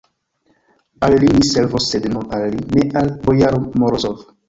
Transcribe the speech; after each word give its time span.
Al 1.09 1.17
li 1.25 1.29
mi 1.35 1.45
servos, 1.51 1.91
sed 1.91 2.09
nur 2.17 2.27
al 2.39 2.49
li, 2.57 2.67
ne 2.79 2.89
al 3.05 3.15
bojaro 3.29 3.65
Morozov. 3.83 4.31